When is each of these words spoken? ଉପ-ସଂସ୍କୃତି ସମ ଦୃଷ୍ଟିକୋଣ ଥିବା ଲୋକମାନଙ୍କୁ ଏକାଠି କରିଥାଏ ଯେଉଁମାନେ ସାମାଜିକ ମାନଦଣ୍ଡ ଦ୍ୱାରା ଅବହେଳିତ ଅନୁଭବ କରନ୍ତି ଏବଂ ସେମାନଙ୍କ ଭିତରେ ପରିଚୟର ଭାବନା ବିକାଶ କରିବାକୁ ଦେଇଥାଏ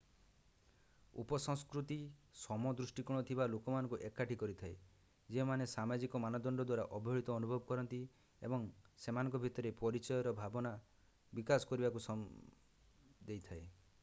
ଉପ-ସଂସ୍କୃତି 1.23 1.97
ସମ 2.43 2.71
ଦୃଷ୍ଟିକୋଣ 2.79 3.23
ଥିବା 3.27 3.45
ଲୋକମାନଙ୍କୁ 3.55 3.99
ଏକାଠି 4.07 4.37
କରିଥାଏ 4.43 4.71
ଯେଉଁମାନେ 5.35 5.67
ସାମାଜିକ 5.73 6.21
ମାନଦଣ୍ଡ 6.23 6.65
ଦ୍ୱାରା 6.71 6.85
ଅବହେଳିତ 6.99 7.35
ଅନୁଭବ 7.41 7.61
କରନ୍ତି 7.71 7.99
ଏବଂ 8.49 8.67
ସେମାନଙ୍କ 9.05 9.41
ଭିତରେ 9.45 9.73
ପରିଚୟର 9.83 10.37
ଭାବନା 10.41 10.73
ବିକାଶ 11.41 11.69
କରିବାକୁ 11.73 12.17
ଦେଇଥାଏ 13.31 13.67